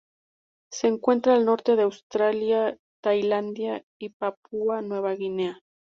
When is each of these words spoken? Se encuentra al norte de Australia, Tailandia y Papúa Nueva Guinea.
Se 0.71 0.87
encuentra 0.87 1.35
al 1.35 1.45
norte 1.45 1.75
de 1.75 1.83
Australia, 1.83 2.75
Tailandia 3.03 3.83
y 3.99 4.09
Papúa 4.09 4.81
Nueva 4.81 5.13
Guinea. 5.13 5.59